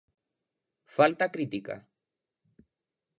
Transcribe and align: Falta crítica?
Falta 0.95 1.31
crítica? 1.35 1.75